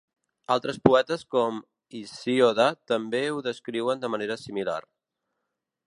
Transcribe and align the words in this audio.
Altres 0.53 0.79
poetes 0.87 1.25
com 1.35 1.59
Hesíode 1.99 2.67
també 2.93 3.23
ho 3.35 3.45
descriuen 3.51 4.03
de 4.07 4.13
manera 4.15 4.41
similar. 4.47 4.81